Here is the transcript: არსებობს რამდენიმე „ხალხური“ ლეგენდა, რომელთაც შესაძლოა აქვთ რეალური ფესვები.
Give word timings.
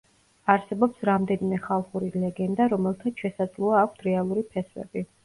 არსებობს 0.51 1.03
რამდენიმე 1.09 1.59
„ხალხური“ 1.65 2.07
ლეგენდა, 2.23 2.67
რომელთაც 2.73 3.21
შესაძლოა 3.27 3.83
აქვთ 3.83 4.03
რეალური 4.09 4.45
ფესვები. 4.57 5.05